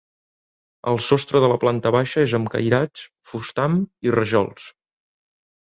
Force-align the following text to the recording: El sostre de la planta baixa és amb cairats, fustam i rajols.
El 0.91 0.97
sostre 1.07 1.41
de 1.43 1.51
la 1.51 1.59
planta 1.65 1.93
baixa 1.97 2.25
és 2.29 2.33
amb 2.39 2.49
cairats, 2.57 3.07
fustam 3.35 3.79
i 4.09 4.19
rajols. 4.19 4.71